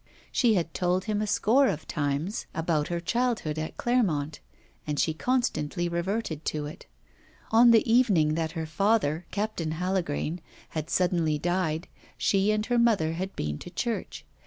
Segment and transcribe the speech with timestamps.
[0.31, 4.39] She had told him a score of times about her childhood at Clermont,
[4.87, 6.87] and she constantly reverted to it.
[7.51, 11.87] On the evening that her father, Captain Hallegrain, had suddenly died,
[12.17, 14.25] she and her mother had been to church.